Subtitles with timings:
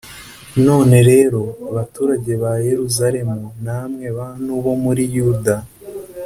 [0.65, 1.41] None rero,
[1.75, 5.55] baturage ba Yeruzalemu, namwe bantu bo muri Yuda,